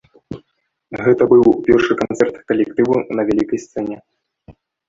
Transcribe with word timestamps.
Гэта 1.07 1.27
быў 1.33 1.43
першы 1.69 1.93
канцэрт 2.01 2.35
калектыву 2.53 2.93
на 3.19 3.29
вялікай 3.29 3.59
сцэне. 3.67 3.97